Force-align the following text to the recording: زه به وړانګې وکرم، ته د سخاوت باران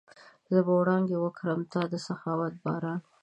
زه 0.51 0.59
به 0.65 0.73
وړانګې 0.79 1.17
وکرم، 1.19 1.61
ته 1.71 1.79
د 1.91 1.93
سخاوت 2.07 2.53
باران 2.63 2.99